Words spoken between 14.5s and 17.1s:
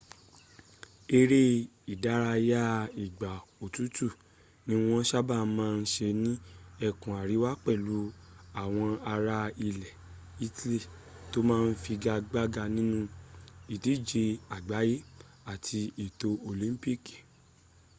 àgbáyé àti ètò olympi